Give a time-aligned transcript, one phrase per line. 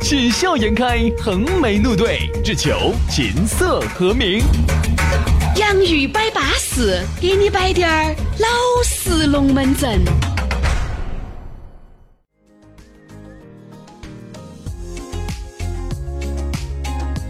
[0.00, 4.40] 喜笑颜开，横眉怒对，只求琴瑟和鸣。
[5.56, 8.48] 洋芋摆巴士，给你摆点儿老
[8.84, 10.00] 式龙门阵。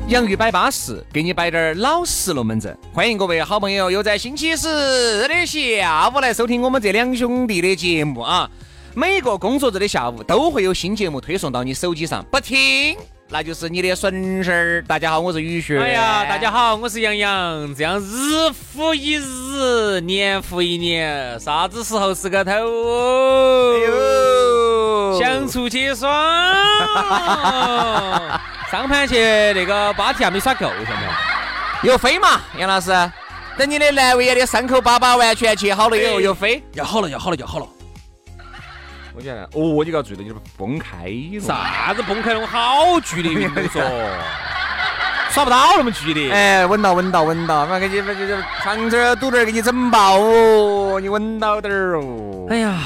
[0.09, 2.76] 洋芋摆巴士，给你摆点儿老式龙门阵。
[2.92, 8.48] 欢迎各位好朋友又在星期四的下午来收听我们这两兄弟的节目啊！
[8.98, 12.96] 每个工作日的下午都会有新节目推送到你手机上，不听
[13.28, 14.82] 那就是你的损失儿。
[14.88, 15.78] 大家好，我是雨雪。
[15.78, 17.74] 哎呀，大家好，我是杨洋。
[17.74, 22.52] 这样日复一日，年复一年，啥子时候是个头？
[22.52, 26.10] 哎呦，想出去耍。
[28.70, 29.20] 上盘去
[29.52, 31.02] 那个芭提雅没耍够，现在
[31.82, 32.90] 又飞嘛，杨老师。
[33.59, 37.66] 等你的阑尾炎的伤口疤疤完全切好了以后，又飞，要好了，要好了，要好了。
[39.16, 41.40] 我觉得，哦，你给我注意到，你崩开了。
[41.40, 42.40] 啥子崩开了？
[42.40, 43.80] 我好剧烈，我跟你说，
[45.30, 46.30] 耍不到那么剧烈。
[46.30, 48.30] 哎，稳到，稳到，稳到，妈给你，给你
[48.62, 52.46] 长针儿、堵点儿给你整爆哦，你稳到点儿哦。
[52.50, 52.78] 哎呀，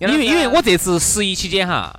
[0.00, 1.94] 因为因为我这次十一期间哈。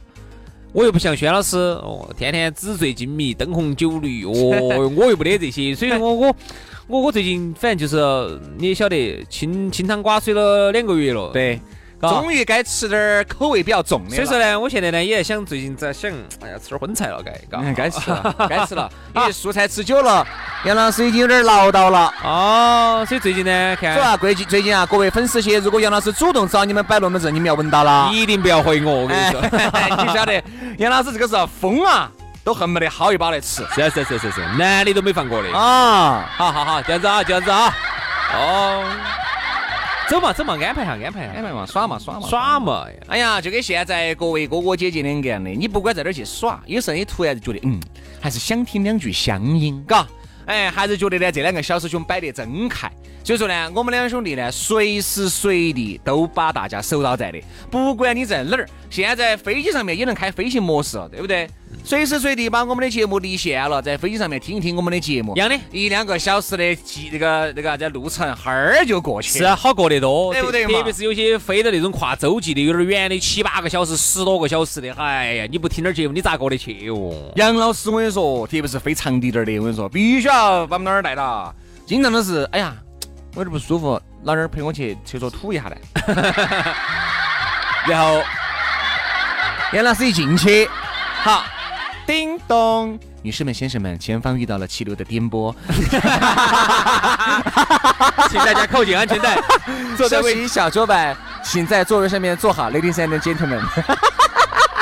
[0.74, 6.36] 我又不像轩老师哦，天天纸醉金迷、灯红酒绿哦，我又不得这些，所以我我
[6.88, 11.58] 我我最近反正就是你也晓得，清清汤寡水了两个月了，对。
[12.10, 18.90] 终于该吃点儿口味比较重的所以说呢，我现在呢也在想，最近在想，哎呀，吃点荤菜了，该该吃了，该吃了。
[19.16, 20.26] 因为素菜吃久了，
[20.66, 22.14] 杨老师已经有点唠叨了。
[22.24, 23.96] 哦，所以最近呢，看。
[23.96, 28.94] 主要最近最近啊，各位粉丝些，如果杨老师主动找你们摆龙门阵，你们要闻到了，一定不要回我。
[29.04, 29.42] 我跟你说，
[30.04, 30.44] 你晓得，
[30.78, 32.12] 杨老师这个时候疯啊，
[32.44, 33.66] 都恨不得薅一把来吃。
[33.74, 36.30] 是是是是是，男的都没放过的啊。
[36.36, 37.74] 好好好，这样子啊，这样子啊。
[38.34, 38.84] 哦。
[40.08, 42.86] 走嘛走嘛，安排下安排下安排嘛，耍嘛耍嘛耍嘛！
[43.08, 47.80] 哎呀，就跟现在各位哥哥姐姐两个样的，你不管在哪儿去耍，有时候你突然就觉得，嗯，
[48.22, 50.08] 还是想听两句乡音，嘎，
[50.46, 52.92] 哎，还是觉得呢这两个小师兄摆得真开。
[53.24, 57.42] 所以说呢，我们两兄弟呢，随时随地都把大家守到在的，
[57.72, 61.50] 不管你在哪儿，现在飞机上面也能开飞行模式了，对不对？
[61.84, 69.38] 随时随地把我们的节目离线了，在飞机上面听一听我们的节目，一样的，一两个小时的机那个那个啥子路程，哈儿就过去。
[69.40, 77.32] 是啊，好过得多，对不对特别是有些飞的那种跨洲际的，有点远的，七八个小时、十多个小时的，哎呀，你不听点节目，你咋过得去哦？
[77.36, 81.54] 杨老师，我跟你说，特别是飞长滴点的，我跟你说，必须要把我们哪儿带到。
[81.86, 82.76] 经常都是，哎呀，
[83.36, 85.78] 我有点不舒服，哪儿陪我去厕所吐一下来。
[87.88, 88.24] 然后
[89.74, 90.68] 杨老师一进去，
[91.22, 91.44] 好。
[92.06, 95.54] 叮咚，女士们、先生们，前方遇到了气流的颠簸，
[98.30, 99.42] 请大家扣紧安全带，
[99.98, 100.48] 坐在位。
[100.48, 103.60] 小桌板，请在座位上面坐好，Ladies and Gentlemen，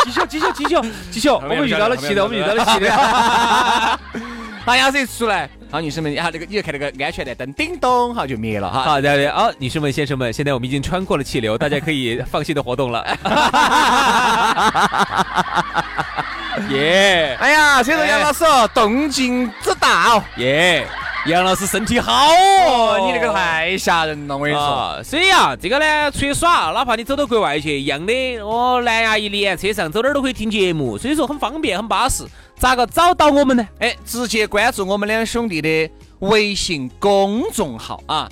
[0.03, 2.91] 吉秀， 吉秀，吉秀，吉秀，我们遇到了气流，我们遇到了气流，
[4.65, 13.01] 好，杨子一出来，好，女士们，然后这个你就看那个安全带灯，叮咚，好就灭了哈，好，对对，哦，女士们、先生们，现在我们已经穿过了气流，大家可以放心的活动了。
[16.69, 17.37] 耶！
[17.39, 18.43] 哎呀，所以说杨老师
[18.73, 20.87] 动静之大哦，耶！
[21.25, 22.11] 杨老师身体好
[22.67, 25.01] 哦，你这个太吓人了，我跟你说。
[25.05, 32.25] 所以啊，这个呢，出去耍，哪怕你走到国外去，一样的哦，蓝牙一连，车上走哪儿都可以听节目，所以说很方便，很巴适。
[32.57, 33.65] 咋个找到我们呢？
[33.79, 38.29] 哎，直接关注我们两兄弟的微信公众号啊，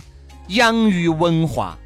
[0.47, 1.77] 洋芋文化，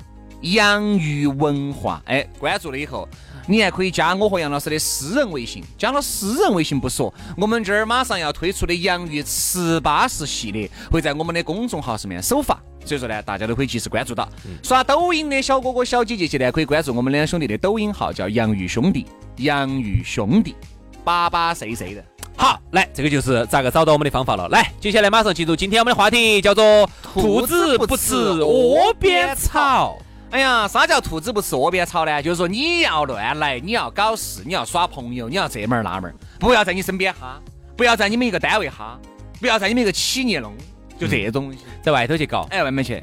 [0.41, 2.01] 洋芋文化。
[2.07, 3.07] 哎，关注了以后。
[3.47, 14.27] 你还可以加我和杨老师的私人微信，加了私人微信不说，我们这儿马上要推出的洋芋吃巴士系列会在我们的公众号上面首发，所以说呢，大家都可以及时关注到。
[14.63, 19.05] 刷抖音的小哥哥小姐姐现在可以关注我们两兄弟的抖音号，叫洋芋兄弟，
[19.37, 20.55] 洋芋兄弟，
[21.03, 22.03] 巴巴碎碎的。
[22.37, 24.49] 好，来，这个就是咋个找到我们的方法了。
[24.49, 29.97] 来，接下来马上进入今天我们的话题，叫做兔子不吃窝边草。
[30.35, 32.21] 哎呀，啥叫兔子不吃窝边草呢？
[32.21, 37.39] 就是说你要乱来，你要搞事，你要耍朋友，你要这门儿那门儿，不要在你身边哈，
[37.77, 38.99] 不要在你们一个单位哈，
[39.39, 40.53] 不要在你们一个企业弄，
[40.99, 43.01] 就这种在外头去搞，哎，外面去，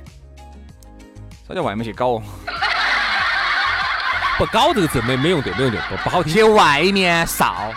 [1.48, 2.20] 啥叫外面去搞？
[4.36, 6.34] 不搞这个字没没用对，没用对，不不好听。
[6.34, 7.72] 去外面扫，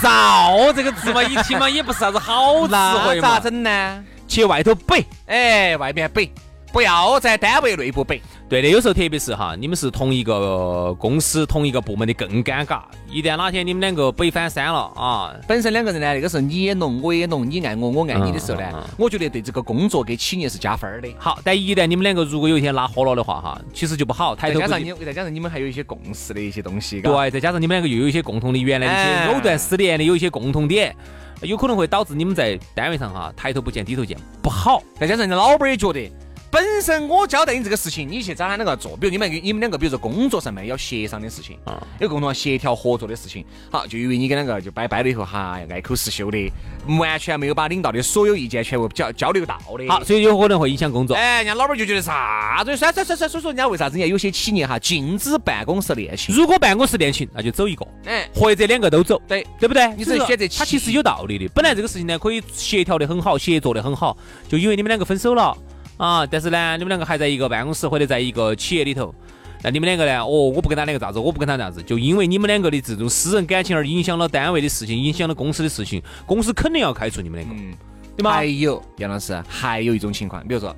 [0.00, 3.28] 少这个字嘛，一听嘛也不是啥子好词 汇嘛。
[3.28, 4.04] 咋整呢？
[4.28, 6.32] 去外头北，哎，外面北，
[6.72, 8.22] 不要在单位内部北。
[8.52, 12.82] 对的，有时候特别是哈，你们是同一个公司、同一个部门的更尴尬。
[13.10, 21.08] 一旦哪天你们两个北翻山了啊，本身两个人呢，那个时候你也浓我也浓，你爱我我爱你的时候呢，我觉得对这个工作给企业是加分的。
[21.18, 24.36] 好，但一旦你们两个如果有一天拉火了的话哈，其实就不好。
[24.36, 27.00] 再加上你，再加上你们还有一些共识的一些东西。
[27.00, 28.90] 对，再加上你们两个又有一些共同的原来一
[29.30, 30.94] 些藕断丝连的有一些共同点，
[31.40, 34.82] 有可能会导致你们在单位上哈抬头不见低头见，不好。
[35.00, 36.12] 再加上人家老板也觉得。
[36.52, 46.52] 本身我交代你这个事情，你去找他两个做，比如你们你们两个，比如说工作上面要协商的事情，啊，有共同协调合作的事情，好，就因为你跟两个就掰掰了以后，哈，爱口是修的，
[47.00, 51.16] 完全没有把领导的所有意见全部交交流到的，好，所以有可能会影响工作。
[51.16, 56.36] 哎，人家老板就觉得啥子，算算算算，所以说人家为啥子人家有些企业哈禁止办公室恋情？
[56.36, 59.88] 如果办公室恋情，那就走一个，哎，或者两个都走，对对不对？
[59.96, 61.48] 你只是选择，他其实有道理的。
[61.54, 64.14] 本来这个事情呢，可以协调的很好，协作的很好，
[64.50, 65.56] 就因为你们两个分手了。
[65.96, 69.14] 啊，但是呢，你们两个还在一个办公室或者在一个企业里头，
[69.62, 70.20] 那你们两个呢？
[70.20, 77.72] 哦，我不跟他两个咋子，我不跟他咋子，就因为你们两个的这种私人感情而影响了单位的事情，影响了公司的事情，公司肯定要开除你们两个，嗯，
[78.16, 78.32] 对吗？
[78.32, 80.74] 还有杨老师，还有一种情况，比如说，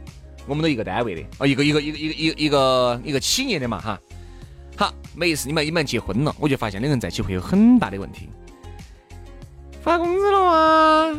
[0.46, 3.98] 我们都一个单位的，哦，一个一个一个一个一个一个一个企业的嘛，哈，
[4.76, 8.28] 好，每一次你们你们结婚了，我就发现两个人在一起会有很大的问题，
[9.80, 11.18] 发工资了吗？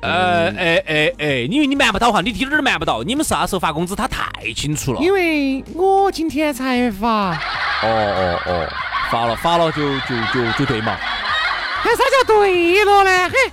[0.00, 3.02] 呃，哎哎哎，因为你瞒不到哈，你一点儿都瞒不到。
[3.02, 5.00] 你们啥时候发工资，他太清楚了。
[5.00, 7.32] 因为我今天才发。
[7.32, 8.68] 哦哦哦，
[9.10, 10.92] 发了发了就就就就对嘛。
[10.92, 13.28] 哎，啥叫对了呢？
[13.30, 13.52] 嘿，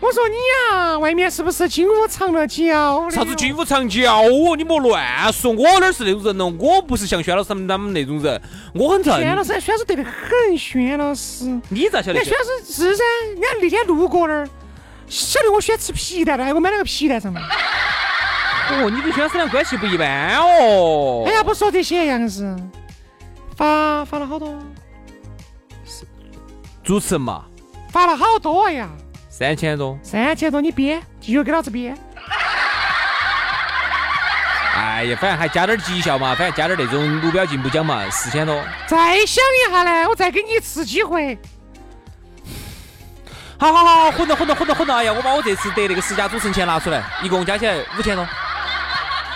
[0.00, 3.08] 我说你呀，外面是不是金屋藏了娇？
[3.10, 4.56] 啥子金屋藏娇哦？
[4.56, 6.52] 你莫乱说，我哪是那种人哦？
[6.58, 8.40] 我不是像轩老师他们那种人，
[8.74, 9.18] 我很正。
[9.20, 11.44] 轩老师，轩老师对得很，轩老师。
[11.68, 12.22] 你咋晓得？
[12.24, 14.48] 轩老师是噻，人家那天路过那儿。
[15.14, 17.40] 晓得我喜欢吃皮蛋的，还给我买了个皮蛋上嘛。
[18.70, 21.22] 哦，你跟宣师娘关系不一般哦。
[21.26, 22.56] 哎呀，不说这些，杨是
[23.56, 24.58] 发发了好多。
[26.82, 27.44] 主持人嘛，
[27.90, 28.88] 发了好多呀。
[29.30, 29.96] 三千多。
[30.02, 31.96] 三千多，你编，继续给老子编。
[34.76, 38.60] 哎呀，反正还加点绩效嘛，反正加点那种目标进步奖嘛，四千多。
[38.88, 41.38] 再想一下呢，我再给你一次机会。
[43.72, 48.22] 好好好，混着混着混着混着，哎呀，我把我这次得那个十佳主持人钱拿出来，一共加起来五千多。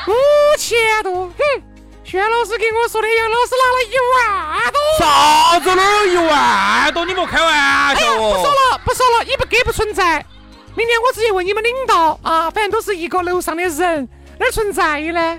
[0.06, 1.62] 五千多，哼！
[2.04, 4.78] 轩老师给我说的，杨老师拿了一万多。
[4.98, 7.06] 啥子哪有一万多？
[7.06, 8.34] 你莫开玩笑哦！
[8.34, 10.24] 不说了，不说了，你不给不存在。
[10.74, 14.08] 明天我直接问你们领导啊，反正都是一个楼上的人，
[14.38, 15.38] 哪存在呢？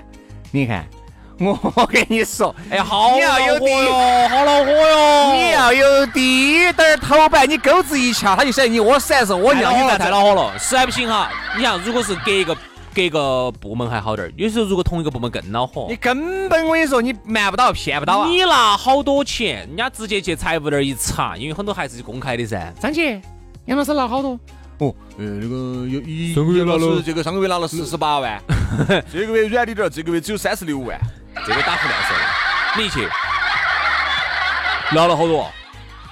[0.50, 0.84] 你看。
[1.40, 5.32] 我跟你说，哎呀，好恼火哟，好恼火哟！
[5.32, 9.72] 你要有滴点儿头板，你钩子一掐，他就晓得你屙屎还是我尿。
[9.72, 11.30] 你太恼火了，实在不行哈。
[11.56, 12.54] 你像如果是隔一个
[12.94, 15.86] 隔一个部门还好点儿，有时候如果同一个部门更恼火。
[15.88, 18.28] 你根本我跟你说，你瞒不到，骗不到啊！
[18.28, 22.70] 你拿好多钱，人家直接去财务那儿一查，因为很多还是公开的噻。
[22.78, 23.18] 张姐，
[23.64, 24.38] 杨老师拿好多。
[24.76, 28.38] 哦，呃，那个有一上个月拿了，这个上个月拿了四十八万，
[29.10, 31.00] 这个月软的点儿，这个月只有三十六万。
[31.46, 33.08] 这个打胡乱说的，你去
[34.92, 35.50] 拿了好多？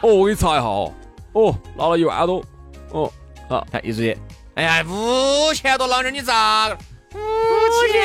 [0.01, 0.93] 哦，我给你查一下哦。
[1.33, 2.43] 哦，拿了一万多。
[2.91, 3.13] 哦，
[3.49, 4.17] 好，看一姐。
[4.55, 6.69] 哎呀，五千多，老娘你咋？
[7.15, 7.19] 五
[7.93, 8.01] 千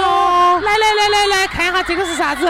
[0.00, 0.60] 多！
[0.60, 2.44] 来来来来来，看一下这个是啥子？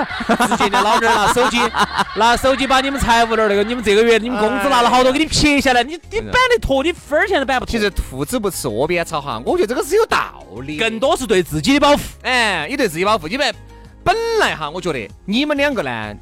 [0.49, 1.59] 直接的老娘拿手机，
[2.17, 5.83] 拿手机把你们财务那儿那个，你们这个月你们工资拿了好多，给你撇下来。
[5.83, 7.71] 你你摆得脱，你分儿钱都摆不脱。
[7.71, 10.79] 其实兔子不吃窝边草哈，我觉得这个是有道理。
[10.79, 12.03] 更多是对自己的保护。
[12.23, 13.53] 哎，你对自己保护，因为。
[14.05, 16.15] 本来哈，我觉得你们两个呢，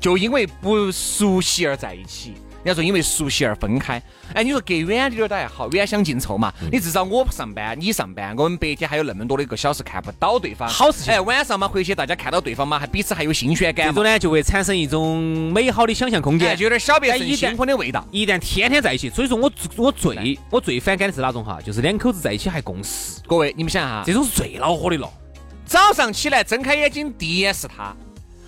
[0.00, 2.34] 就因为不熟悉而在一起。
[2.62, 4.02] 你要说因为熟悉而分开，
[4.34, 6.52] 哎，你说隔远点儿倒还好，远香近臭嘛。
[6.70, 10.68] 你至少我不上班，你上班，我们白天还有那么多的一个小时看不到对方。
[10.68, 11.10] 好事情。
[11.10, 13.86] 哎，晚上嘛回去大家看到对方嘛，还彼此还有新鲜感。
[13.86, 18.06] 这种呢就会产生一种美好的想象空间，就有点小别胜新婚的味道。
[18.10, 23.22] 一旦天天在一起，所以说我我最我最反感的是哪种哈，就是两口子在一起还共事。
[23.26, 25.10] 各位，你们想哈，这种是最恼火的了。
[25.70, 27.94] 早上起来睁开眼睛，第一眼是他。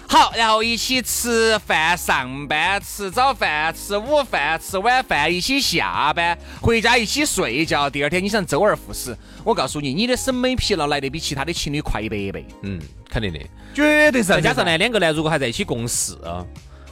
[0.09, 7.89] 好，然后一起吃饭、上班、吃早饭、吃午饭、吃晚饭，一起下班，回家一起睡觉。
[7.89, 12.45] 第二天你想周而复始，我告诉你，你的审美疲劳来得比其他的情侣快一百倍。
[12.63, 13.39] 嗯，肯定的，
[13.73, 14.31] 绝对是。
[14.31, 16.19] 再加上呢，两个呢，如果还在一起共事，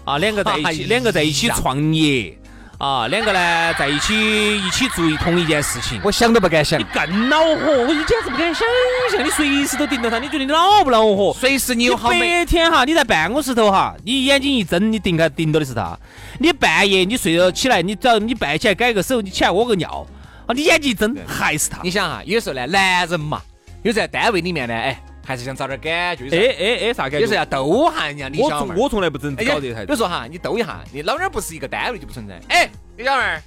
[0.05, 2.39] 啊，两个在一起， 两个在一起创业。
[2.81, 8.67] 啊，两个呢在一起一起做同一件事情，我想都不敢想你，更恼火，我简直不敢想
[9.13, 11.37] 象，你随时都盯着他，你觉得你恼不恼火？
[11.39, 15.95] 随时你你有好美，白天哈，你在办公室头哈，你眼睛一睁，你盯开盯到的是他；
[16.39, 20.07] 你半夜你睡了起来，你只要你半夜起来改个手，你起来屙个尿，
[20.47, 21.81] 啊，你眼睛一睁还是他。
[21.83, 23.43] 你想哈，有时候呢，男人嘛，
[23.83, 27.21] 有在单位里面呢，哎，还是想找点感觉，有时候哎哎，啥感觉？
[27.21, 32.41] 就是要逗下人家李我小妹我从来不整哎呀，搞这台比如说哈，你逗一下，你老娘不是一个单位就不存在。
[32.49, 33.43] 哎，李小妹儿，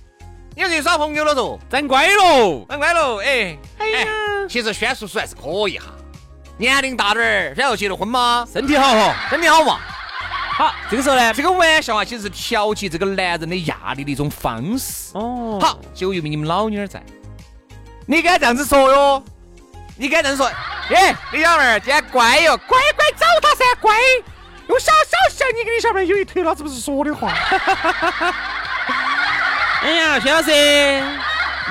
[0.56, 1.58] 你要去耍朋友了嗦？
[1.70, 2.66] 长乖喽。
[2.70, 4.08] 蛮乖喽，哎，哎呀，
[4.48, 5.88] 其实轩叔叔还是可以哈，
[6.58, 8.48] 年龄大点儿，然后结了婚吗？
[8.52, 9.28] 身体好哈。
[9.30, 9.80] 身体好嘛？
[10.56, 15.10] 好，这个时候呢，这个玩笑啊，其实是调节这个男人的压力的一种方式。
[15.14, 17.02] 哦，好，就因为你们老妞儿在，
[18.06, 19.24] 你该这样子说哟，
[19.98, 20.50] 你该这样说。
[20.90, 23.96] 哎，李小妹儿，今天乖哟，乖乖找他噻，乖。
[24.68, 27.32] 用小小像你跟李小妹儿有一腿，老子不是说的话。
[29.82, 30.52] 哎呀，薛老师，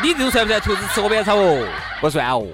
[0.03, 1.67] 你这种算不算兔子吃窝边草哦？
[2.01, 2.47] 不算哦，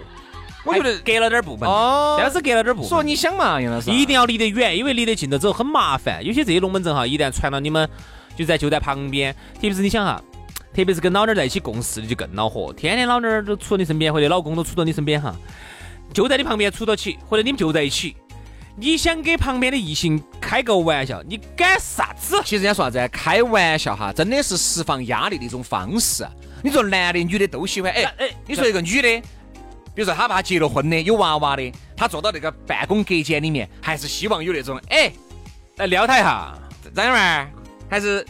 [0.64, 1.68] 我觉得隔了点儿部分。
[1.68, 2.88] 哦薛老师隔了点儿部分。
[2.88, 6.24] 说你想嘛，杨老师，一定要离得远，因为离得近了之后很麻烦。
[6.24, 7.88] 有些这些龙门阵哈，一旦传到你们
[8.36, 10.20] 就在就在旁边，特别是你想哈，
[10.78, 15.34] 特别是跟老娘儿在一起共事的就更恼火，天天老娘儿都杵到你身边，或者老公都杵到你身边哈，
[16.14, 18.16] 就在你旁边杵到起，或者你们就在一起，
[18.76, 22.40] 你想给旁边的异性开个玩笑，你干啥子？
[22.44, 23.08] 其实人家说啥子？
[23.08, 26.24] 开玩笑哈，真的是释放压力的一种方式。
[26.62, 27.90] 你说男的、女的都喜欢。
[27.90, 29.20] 哎哎你说一个女的，
[29.96, 35.10] 比如说她怕结了婚的，有娃娃的，她坐到那个办公隔间里面，还是希望有那种哎，
[35.78, 36.56] 来撩他一下。
[36.94, 37.50] 张小妹儿，
[37.90, 38.24] 还是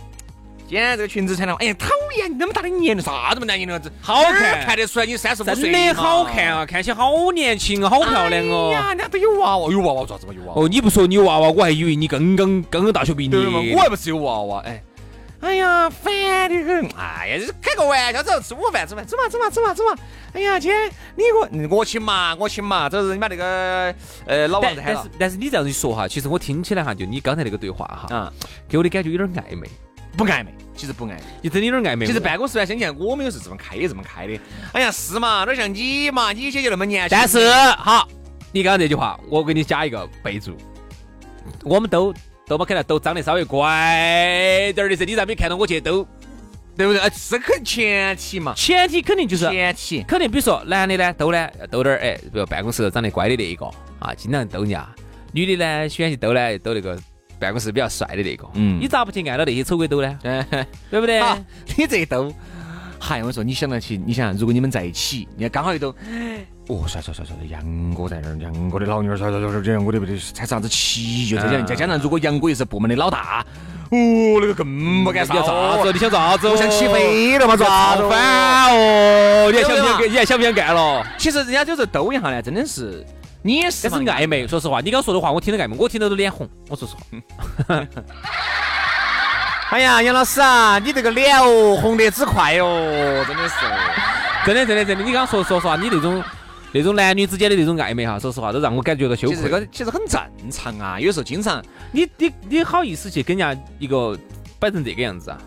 [0.68, 8.70] 今天这个裙子穿的，哎呀，讨厌，你那么大的年龄，啥子么男人子，好看看得出来你三十五岁真的好看啊，看起来好年轻啊，好漂亮哦。
[8.74, 10.34] 哎呀，人家都有娃娃，有娃娃做啥子嘛？
[10.36, 10.62] 有娃娃。
[10.62, 13.74] 哦，你不说你有娃娃，我还以为你刚刚刚刚大学毕业。
[13.74, 14.82] 我还不是有娃娃，哎。
[15.40, 16.12] 哎呀，烦
[16.50, 16.86] 得很！
[16.98, 19.94] 哎呀，这开个玩笑，走吃午饭，吃饭，走嘛，走嘛，走嘛，走嘛！
[20.34, 23.94] 哎呀，今天你我我请嘛，我请嘛，这是你把那个
[24.26, 28.32] 呃老王子喊了但但是但是你这样子一说哈，其实我听起来哈，就你刚才那个对话哈，啊，
[28.68, 29.66] 给我的感觉有点暧昧，
[30.18, 31.20] 不暧昧，其实不暧昧。
[31.42, 32.04] 就真的有点暧昧。
[32.04, 34.38] 其实办公室呢，相见我们也是这么开的，这么开的。
[34.72, 37.16] 哎呀，是嘛，哪像你嘛，你姐姐那么年轻。
[37.16, 37.48] 但是
[37.78, 38.06] 好，
[38.52, 40.56] 你刚刚这句话，我给你加一个备注，
[41.62, 42.12] 我们都
[42.46, 46.06] 都把可能都长得稍微乖点儿的噻，你咋没看到我去都？
[46.76, 47.00] 对不对？
[47.00, 50.02] 哎，是肯前提嘛，前提肯定就是前提。
[50.04, 53.66] 肯定，比如说男的呢，逗呢，逗点儿，哎，比如办公室长得乖的那一个
[53.98, 54.86] 啊，经常逗人家；
[55.32, 56.96] 女的呢，喜欢去逗呢，逗那个
[57.38, 58.46] 办公室比较帅的那个。
[58.54, 60.18] 嗯你咋不去按到那些丑鬼兜呢？
[60.22, 60.44] 对，
[60.90, 61.20] 对不对？
[61.20, 61.38] 好，
[61.76, 62.32] 你这一兜，
[62.98, 65.94] 嗨，我说你想得起，你想，如果你们在一起，你看刚好一兜，
[66.68, 71.40] 哦，帅帅帅帅，杨哥在那儿，杨哥的老妞儿，帅帅帅帅，这杨哥的不得踩啥子旗哟？
[71.40, 73.44] 再加再加上，如果杨哥又是部门的老大，
[73.90, 73.96] 哦，
[74.40, 75.92] 那个更不敢你要咋子？
[75.92, 76.48] 你想咋子？
[76.48, 78.06] 我想起飞了嘛，咋子？
[78.08, 79.50] 烦哦！
[79.50, 80.10] 你还想不想干？
[80.12, 81.06] 你还想不想干了？
[81.16, 83.02] 其实人家就是兜一下呢，真的是，
[83.42, 84.46] 你也是这是暧昧。
[84.46, 86.48] 说实话，你刚说的话我听得暧昧，我听得都脸红。
[86.68, 87.00] 我说实话，
[89.70, 93.54] 哎呀，杨老师啊，你这个脸哦，红得之快哦，真的是。
[94.46, 96.24] 真的真的真的，你刚刚说说实话，你那种
[96.72, 99.36] 那种男女之间的那种暧昧哈，说实话都让我感觉到羞愧。
[99.36, 104.18] 其实这个其实很正常啊，有时候经常你你你好意思去跟人家一个
[104.58, 105.38] 摆成这个样子啊？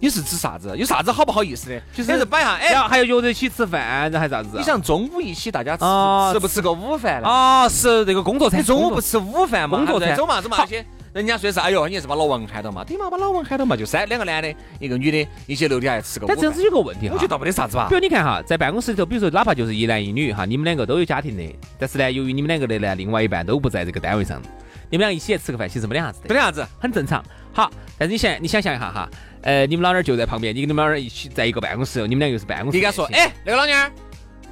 [0.00, 0.74] 你是指啥子？
[0.76, 1.80] 有啥子好不好意思的？
[1.94, 4.58] 就就是摆下，哎然，后还要约着一起吃饭，然后还啥子啊？
[4.58, 7.28] 你想中午一起大家吃啊吃不吃个午饭呢？
[7.28, 9.76] 啊，是这个工作餐，你中午不吃午饭嘛？
[9.76, 10.66] 工作餐走嘛走嘛，
[11.12, 12.82] 人家说是哎呦，你是把老王喊到嘛？
[12.84, 16.62] 对嘛，把老王喊到嘛，就三两个男的，一个女的，一起楼底下吃个饭但这样子。
[16.62, 17.94] 有个问题哈，我觉得没得啥子吧比。
[17.94, 21.42] 如你看哈，在办公室里头，比如说哪怕就是一男一女哈，你们两个都有家庭的，
[21.78, 24.40] 但是呢，由于你们两个的呢，另外一半都不在这个单位上，
[24.88, 27.22] 你们俩一起来吃个饭，其实没得啥子的，没得啥子，很正常。
[27.52, 29.08] 好，但是你想，你想象一下哈，
[29.42, 33.90] 呃，你们老娘儿就在旁边，你跟你们老娘儿一起在一个办公室，你们两个又是办公室，你跟他说，，哎，那个老娘儿，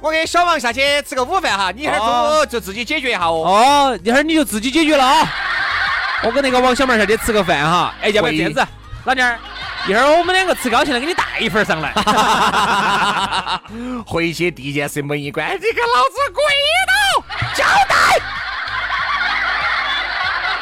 [0.01, 3.43] 我跟小王下去吃个午饭哈，你一会儿中午就自己解决一下哦。
[3.45, 5.27] 哦，一会儿你就自己解决了啊。
[6.23, 8.65] 我跟那个王小妹儿下去吃个饭哈，哎，要不要这样子，
[9.05, 9.37] 老娘儿，
[9.87, 11.93] 一会儿我们两个吃高兴了，给你带一份儿上来。
[14.07, 16.43] 回去第一件事门一关，你给老子跪
[16.87, 17.95] 倒交代。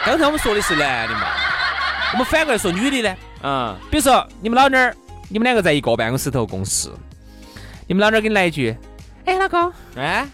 [0.05, 1.27] 刚才我们说的是男的嘛，
[2.13, 3.15] 我们反过来说女的呢。
[3.43, 4.95] 嗯，比如说你们老娘儿，
[5.29, 6.89] 你们两个在一个办公室头共事，
[7.87, 8.75] 你们老娘儿给你来一句，
[9.25, 10.27] 哎，老公，哎，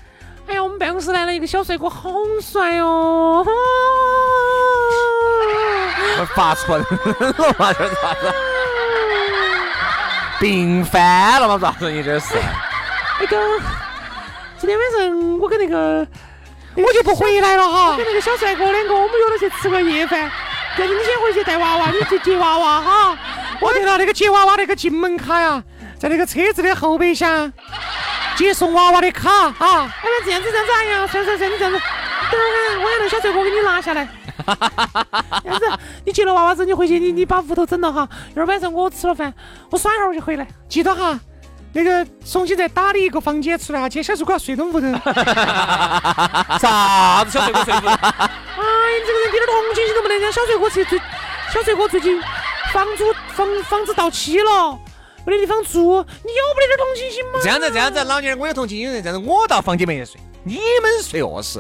[0.48, 3.46] 哎呀，我们办公室来了一个小帅哥，好帅哦。
[6.20, 6.86] 我发春了
[7.58, 8.34] 嘛，这是啥子？
[10.40, 11.92] 病犯了嘛，咋子？
[11.92, 12.36] 你这是？
[13.20, 13.60] 那个，
[14.58, 16.08] 今天晚上我跟那个，
[16.76, 17.98] 我就不回来了哈。
[17.98, 20.32] 跟那个小帅哥两个，我们约了去吃个夜饭。
[20.78, 23.18] 你先回去带娃娃，你去接娃娃哈。
[23.60, 25.64] 我听到那个接娃娃那个进门卡呀，
[26.00, 27.52] 在那个车子的后备箱
[28.36, 29.54] 接送娃娃的卡啊。
[29.60, 29.88] 哎呀，
[30.26, 31.80] 这样子这样子，哎呀，算算算，你这样子，
[32.32, 34.08] 等会儿我让那小帅哥给你拿下来。
[35.44, 35.70] 这样子，
[36.06, 38.08] 你接了娃娃之后，你回去你你把屋头整了哈。
[38.32, 39.34] 一会儿晚上我吃了饭，
[39.70, 40.48] 我耍一会儿我就回来。
[40.68, 41.20] 记得哈，
[41.74, 44.88] 那个重新再打理一个房间出来哈，今天小帅哥要睡到屋头。
[46.60, 47.88] 啥子小帅哥睡屋？
[47.88, 48.04] 哎，
[49.00, 50.14] 你这个人一点同情心都没得。
[50.14, 51.00] 人家小帅哥最最，
[51.52, 52.22] 小帅哥最近
[52.72, 54.80] 房租房房子到期了，
[55.26, 57.40] 没得地方住，你有没得点同情心吗？
[57.42, 61.60] 这样子这样子，老娘儿我有同情心，这样子我到房间里面睡，你们睡卧室。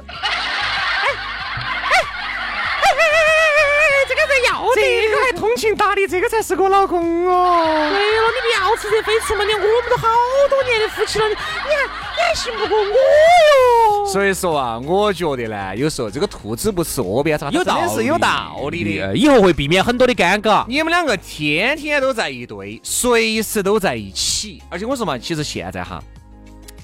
[5.64, 7.90] 情达理，这个才是我老公哦。
[7.90, 10.10] 对了，你不要吃这非出门的，我们都好
[10.50, 14.06] 多年的夫妻了，你你还你还信不过我哟。
[14.06, 19.16] 所以说啊，我觉得呢，有时候这个兔子不吃窝边草，有道理是有道理的。
[19.16, 20.66] 以后会避免很多的尴尬。
[20.68, 26.04] 你们两个天天都在一堆，随时都在一起，而且我说嘛，其实现在哈，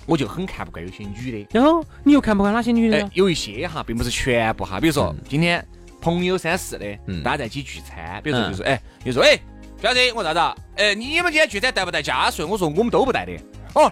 [0.06, 1.48] 我就很看不惯有些女的。
[1.52, 3.10] 然后你又看不惯哪些女的？
[3.12, 5.68] 有一些哈，并不是全部哈，比如说今天。
[6.02, 6.86] 朋友三四的，
[7.24, 9.40] 大家在一起聚餐，比如说就是，哎，就说，哎，
[9.82, 10.40] 小子，我啥子？
[10.76, 12.48] 哎，你们今天聚餐带不带家属？
[12.48, 13.34] 我说我们都不带的。
[13.74, 13.92] 哦，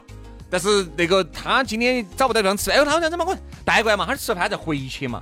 [0.50, 5.22] 但是那个他今天找不到地方吃，哎，他这样子嘛，我带过来嘛，他吃了饭再回去嘛。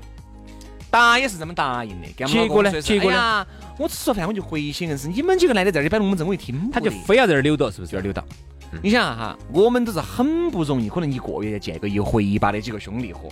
[0.90, 2.26] 答也是这么答应的。
[2.26, 2.82] 结果呢？
[2.82, 3.46] 结果呢？
[3.78, 7.92] 我吃了饭我就回去，硬是你们几个来的这儿摆龙门阵，我一听，他就非要在这儿溜到，是不是？
[7.92, 8.24] 这儿溜到。
[8.82, 13.30] 你想哈，我们都是很不容易，可能一个月见个一回吧的几个兄弟伙。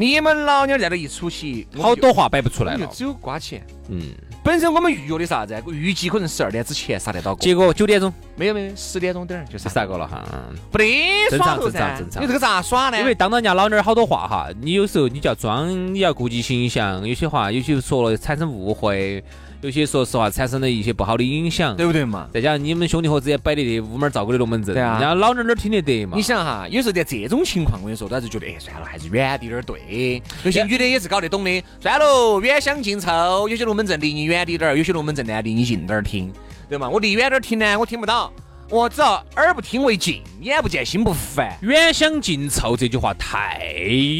[0.00, 3.66] 你们老娘在这一出席，好多话摆不出来了，只有刮钱。
[3.88, 4.00] 嗯，
[4.44, 5.60] 本身我们预约的啥子？
[5.66, 7.34] 预计可能十二点之前杀得到。
[7.34, 10.24] 结果九点钟没有没有，十点钟点儿就杀过了哈。
[10.70, 10.84] 不得
[11.30, 12.22] 耍正常正常。
[12.22, 12.98] 你这个咋耍呢？
[13.00, 19.24] 因为当着人家老娘儿好多话哈，你有时候你就要装，你要顾及形象，有些话有些说了产生误会。
[19.60, 22.28] 有些说实话产生了一些不好的影响，对不对嘛？
[22.32, 26.16] 再加上你们兄弟伙之间摆的这屋门照顾的龙门阵，对啊，人家老娘哪儿听得得嘛？
[26.16, 30.22] 你想哈，有时候在这种情况，我跟你说，都还是觉得，哎，算了，还是远滴点儿对。
[30.44, 33.48] 有些女的也是搞得懂的，算了，远香近臭。
[33.48, 36.32] 有些龙门阵离你远点儿，有些龙门阵呢离你近点儿听，
[36.68, 36.88] 对嘛？
[36.88, 38.32] 我离远点儿听呢，我听不到。
[38.70, 41.56] 我只要耳不听为净，眼不见心不烦。
[41.62, 43.60] 远香近臭这句话太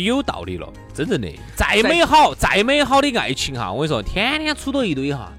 [0.05, 0.67] 有道理了，
[0.99, 1.29] 真正的。
[1.55, 5.33] 再美好，再美好的爱情哈，我跟你说，天天处到一堆哈。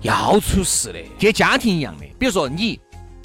[0.00, 2.04] 要出事的，跟家庭一样的。
[2.18, 2.80] 比如说你，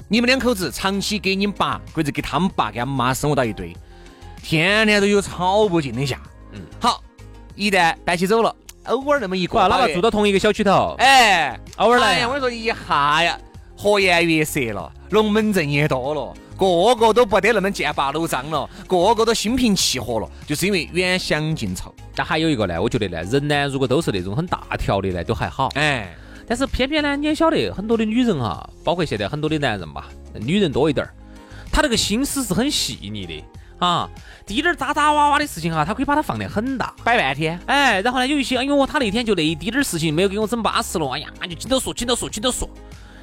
[0.08, 3.74] 你们两口子长期给你爸或者给他们爸、给他们妈生活到一堆，
[4.42, 6.20] 天天都有吵不尽的架。
[6.52, 7.02] 嗯，好，
[7.54, 12.26] 一旦搬起走了，偶尔那么一个，哪怕住到同一个小区头，哎，偶尔来。
[12.26, 13.38] 我跟你说，一下呀，
[13.76, 16.34] 和颜悦色了，龙门阵也多了，
[16.66, 21.94] 个个都不得那么剑拔弩张了，个个都心平气和了，就是因为远香近臭。
[22.14, 25.68] 但还有一个呢，我觉得呢，人呢，如果都是那种很大条的呢，都还好。
[25.74, 26.14] 哎。
[26.46, 31.14] 但是偏偏呢，你也晓得很多的女人哈，包括现在很多的男人吧，女人多一点儿，
[31.70, 33.44] 她那个心思是很细腻的
[33.78, 34.10] 啊，
[34.44, 37.56] 滴点儿渣渣哇哇的事情哈，他可以把它放得很大，摆半天。
[37.66, 42.68] 哎，然后呢，有一些，哎呦，他那天就那一滴点儿事情没有给我整巴适了，哎呀，就紧着说，紧着说，紧着说。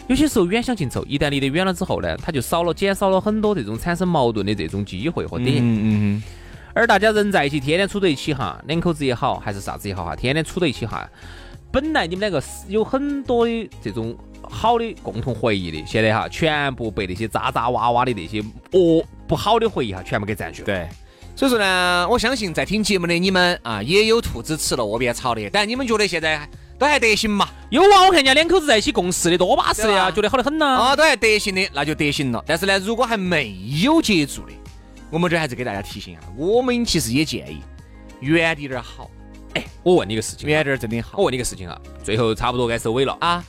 [0.08, 5.58] 有些时候远香近臭，一旦离得远了之后呢，他就少了，减少了很多这种产生矛盾的这种机会和点。
[5.58, 6.24] 嗯嗯嗯。
[6.74, 11.10] 而大家人在一起，天天处在一起哈，两口子也好，还是啥子也好哈，天天处在一起哈。
[11.72, 18.40] 本来你们两个是有很多的这种好的共同回忆的，现在哈全部被那些渣渣哇哇的那些
[18.72, 20.66] 哦不好的回忆哈全部给占据了。
[20.66, 20.88] 对，
[21.36, 27.50] 所以说呢，我相信在听节目的你们啊，也有兔子吃了窝边草的，但你们觉得现在都还得行嘛？
[27.70, 30.66] 有啊，我看人家两口子在一起共事的多巴适的呀，觉得好得很呐。
[30.66, 32.44] 啊，都还得行的，那就得行了。
[32.46, 34.54] 但是呢，如果还没有接触的，
[35.10, 37.62] 我们这还是给大家提醒啊，我们其实也建议
[38.22, 39.10] 远点点好。
[39.54, 41.18] 哎我问你个事情，远点真的好。
[41.18, 43.44] 我问你个事情啊，最后差不多该收尾了啊。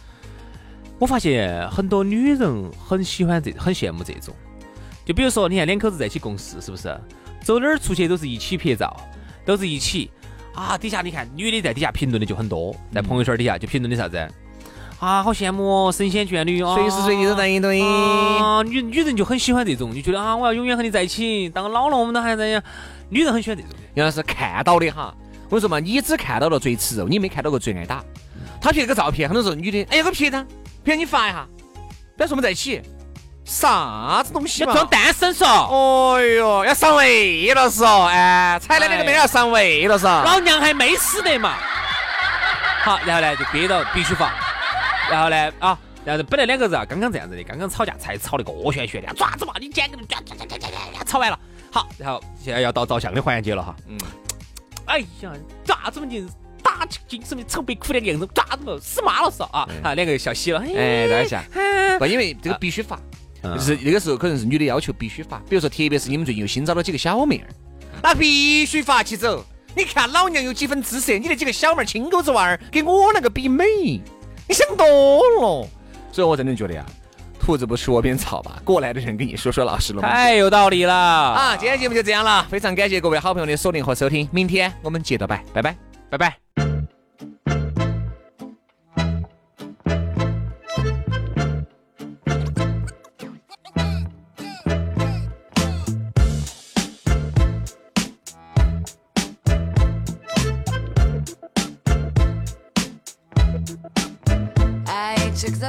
[0.98, 4.34] 我发现很多女人很喜欢这，很羡慕这种。
[5.04, 6.98] 就比如说，你看两口子在一起共事，是不是？
[7.42, 8.96] 走哪儿出去都是一起拍照，
[9.44, 10.10] 都是一起
[10.58, 10.78] 啊。
[10.78, 14.16] 底下你看，女的在底下评论的就很多，在朋友圈底下就评论的啥子？
[15.00, 17.80] 啊，好羡慕哦，神仙眷侣哦，随时随地都在一堆。
[17.80, 22.62] 啊，女女人就很喜欢这种，就觉得啊，我要永远和你在一起，当老了我们都还在。
[23.08, 23.72] 女人很喜欢这种。
[23.94, 25.14] 原来是看到的哈。
[25.44, 28.04] 我跟你说嘛，你只看到了最吃肉，你没看到过最挨打。
[28.60, 30.46] 他拍了个照片，很多时候女的，哎呀，给我拍一张，
[30.84, 31.46] 拍你发一下。
[32.16, 32.82] 不要说我们在一起，
[33.48, 34.72] 啥子东西嘛？
[34.72, 35.46] 要装单身嗦。
[36.14, 40.04] 哎哟，要上位了是哦，哎，踩了那个妹要上位了是。
[40.04, 41.54] 老娘还没死得嘛。
[42.84, 44.30] 好，然后呢就憋到必须发。
[45.10, 51.38] 然后呢啊，然后本来两个人啊刚刚这样子的，刚刚吵架才吵得个旋旋的，爪子嘛，你捡个抓抓抓抓抓抓，吵完了。
[51.72, 53.74] 好，然后现在要到照相的环节了哈。
[53.88, 53.98] 嗯。
[54.84, 55.32] 哎呀，
[55.64, 56.06] 爪子嘛？
[56.06, 56.28] 你
[57.08, 61.42] 精神愁白苦脸的样子，抓子嘛，死妈了是啊，啊，两个笑嘻了，哎，等一下，
[61.98, 62.96] 不，因为这个必须发，
[63.42, 67.48] 就是那个时候可能是女的要求必须发，比如说，特别是你们最近又新找了几个小妹儿，
[68.02, 69.44] 那必须发起走。
[69.74, 73.64] 你看老娘有几分姿色，你那几个小妹儿青狗子娃儿跟我那个比美，
[74.48, 75.68] 你想多了。
[76.10, 76.84] 所以我真的觉得呀。
[77.40, 78.60] 兔子不吃窝边草吧？
[78.62, 81.56] 过来的人跟你说说老实了，太有道理了啊！
[81.56, 85.74] 今天节目就这样了，非常感谢各位好朋友的锁定和收听，明天我们接着拜，拜拜，
[86.10, 87.57] 拜拜。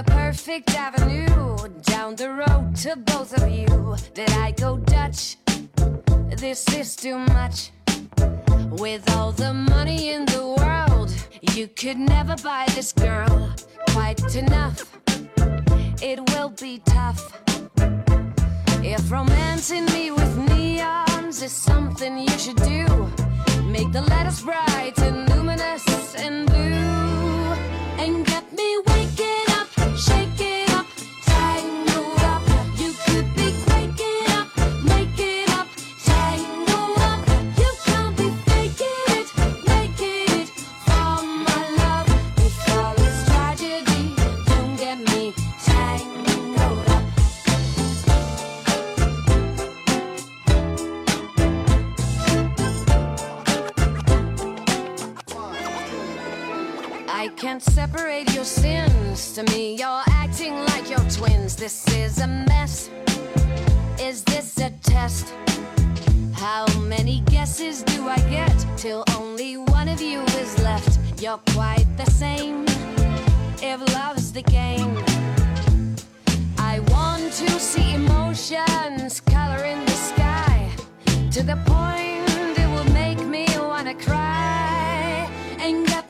[0.03, 1.27] The perfect avenue
[1.81, 3.95] down the road to both of you.
[4.13, 5.38] Did I go Dutch?
[6.38, 7.71] This is too much.
[8.83, 11.12] With all the money in the world,
[11.53, 13.53] you could never buy this girl
[13.89, 14.77] quite enough.
[16.01, 17.21] It will be tough.
[18.81, 22.85] If romancing me with neons is something you should do,
[23.65, 25.85] make the letters bright and luminous
[26.15, 27.51] and blue,
[28.03, 29.48] and get me waking.
[57.59, 59.33] Can't separate your sins.
[59.33, 61.55] To me, you're acting like you're twins.
[61.55, 62.89] This is a mess.
[63.99, 65.33] Is this a test?
[66.33, 70.99] How many guesses do I get till only one of you is left?
[71.21, 72.65] You're quite the same.
[73.61, 74.97] If love's the game,
[76.57, 80.69] I want to see emotions color in the sky
[81.31, 86.08] to the point it will make me wanna cry and get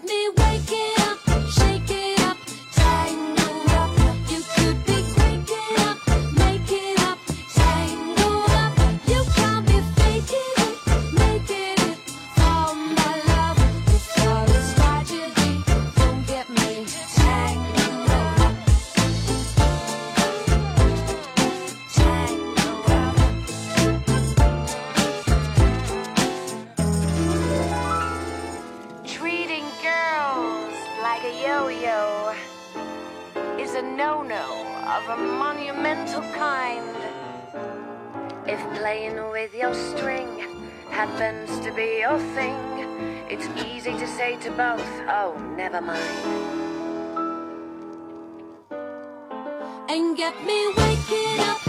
[49.90, 51.69] And get me waking up.